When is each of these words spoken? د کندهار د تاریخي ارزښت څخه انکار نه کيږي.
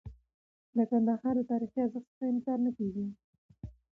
د 0.75 0.77
کندهار 0.89 1.33
د 1.37 1.41
تاریخي 1.51 1.79
ارزښت 1.81 2.07
څخه 2.11 2.23
انکار 2.31 2.57
نه 2.65 2.71
کيږي. 2.77 3.05